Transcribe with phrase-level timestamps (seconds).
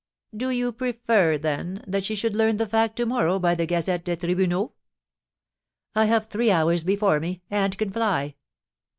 [0.35, 4.03] "Do you prefer, then, that she should learn the fact to morrow by the Gazette
[4.03, 4.71] des Tribunaux."
[5.93, 8.33] "I have three hours before me, and can fly."